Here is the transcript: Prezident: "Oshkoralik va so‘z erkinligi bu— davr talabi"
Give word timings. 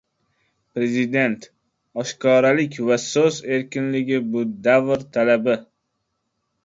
Prezident: 0.77 1.43
"Oshkoralik 2.03 2.79
va 2.89 2.97
so‘z 3.03 3.37
erkinligi 3.59 4.21
bu— 4.37 4.43
davr 4.69 5.05
talabi" 5.19 5.59